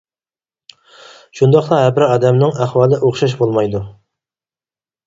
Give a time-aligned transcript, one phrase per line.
[1.41, 3.85] شۇنداقلا، ھەر بىر ئادەمنىڭ ئەھۋالى ئوخشاش بولمايدۇ.